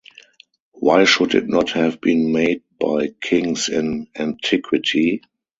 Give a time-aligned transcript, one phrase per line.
[0.73, 5.21] Why should it not have been made by kings in antiquity?